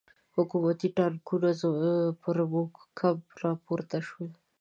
[0.35, 1.49] حکومتي ټانګونه
[2.21, 4.31] پر زموږ کمپ را پورته شول.